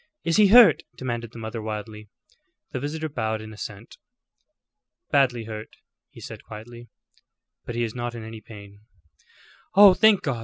"Is 0.23 0.37
he 0.37 0.47
hurt?" 0.47 0.81
demanded 0.97 1.29
the 1.31 1.37
mother, 1.37 1.61
wildly. 1.61 2.09
The 2.71 2.79
visitor 2.79 3.07
bowed 3.07 3.39
in 3.39 3.53
assent. 3.53 3.97
"Badly 5.11 5.43
hurt," 5.43 5.75
he 6.09 6.19
said, 6.19 6.43
quietly, 6.43 6.87
"but 7.65 7.75
he 7.75 7.83
is 7.83 7.93
not 7.93 8.15
in 8.15 8.23
any 8.23 8.41
pain." 8.41 8.79
"Oh, 9.75 9.93
thank 9.93 10.23
God!" 10.23 10.39